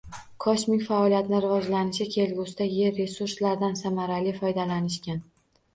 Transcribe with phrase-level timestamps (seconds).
[0.43, 5.25] Kosmik faoliyatni rivojlanishi kelgusida yer resurslaridan samarali foydalanishgan